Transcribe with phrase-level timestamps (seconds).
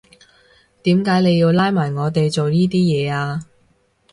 [0.81, 3.45] 點解你要拉埋我哋做依啲嘢呀？